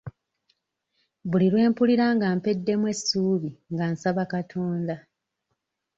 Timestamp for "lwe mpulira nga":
1.53-2.27